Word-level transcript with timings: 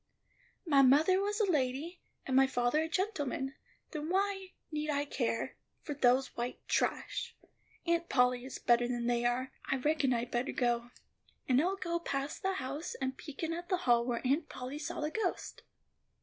"My 0.65 0.81
mother 0.81 1.21
was 1.21 1.39
a 1.39 1.45
lady, 1.45 2.01
and 2.25 2.35
my 2.35 2.47
father 2.47 2.81
a 2.81 2.89
gentleman; 2.89 3.53
then 3.91 4.09
why 4.09 4.53
need 4.71 4.89
I 4.89 5.05
care 5.05 5.57
for 5.83 5.93
those 5.93 6.35
white 6.35 6.57
trash? 6.67 7.35
Aunt 7.85 8.09
Polly 8.09 8.43
is 8.43 8.57
better 8.57 8.87
than 8.87 9.05
they 9.05 9.25
are. 9.25 9.51
I 9.71 9.75
reckon 9.75 10.11
I'd 10.11 10.31
better 10.31 10.53
go. 10.53 10.89
And 11.47 11.61
I'll 11.61 11.75
go 11.75 11.99
past 11.99 12.41
the 12.41 12.53
house, 12.53 12.95
and 12.95 13.15
peek 13.15 13.43
in 13.43 13.53
at 13.53 13.69
the 13.69 13.77
hall 13.85 14.03
where 14.03 14.25
Aunt 14.25 14.49
Polly 14.49 14.79
saw 14.79 15.01
the 15.01 15.11
ghost." 15.11 15.61